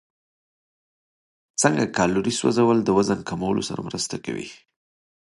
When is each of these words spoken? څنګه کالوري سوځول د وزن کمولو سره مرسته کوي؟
څنګه 1.61 1.83
کالوري 1.97 2.33
سوځول 2.39 2.77
د 2.83 2.89
وزن 2.97 3.19
کمولو 3.29 3.61
سره 3.69 3.81
مرسته 3.87 4.15
کوي؟ 4.25 4.49